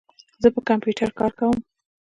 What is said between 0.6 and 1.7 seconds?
کمپیوټر کار کوم.